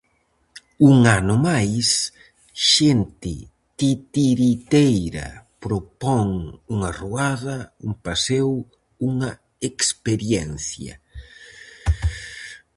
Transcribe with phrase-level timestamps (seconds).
[0.89, 1.87] Un ano máis,
[2.71, 3.35] Xente
[3.79, 5.27] Titiriteira
[5.63, 6.27] propón
[6.73, 8.51] unha ruada, un paseo,
[9.09, 9.31] unha
[9.71, 10.93] experiencia.